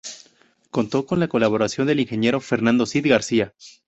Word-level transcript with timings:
Contó 0.71 1.05
con 1.05 1.19
la 1.19 1.27
colaboración 1.27 1.85
del 1.85 1.99
ingeniero 1.99 2.39
Fernando 2.41 2.87
Cid 2.87 3.07
García. 3.07 3.53